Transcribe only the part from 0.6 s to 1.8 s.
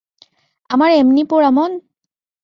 আমার এমনি পোড়া মন?